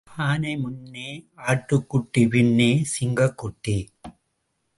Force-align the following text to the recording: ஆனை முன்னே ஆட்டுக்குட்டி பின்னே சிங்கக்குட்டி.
ஆனை 0.07 0.53
முன்னே 0.57 1.09
ஆட்டுக்குட்டி 1.47 2.23
பின்னே 2.29 2.71
சிங்கக்குட்டி. 2.93 3.77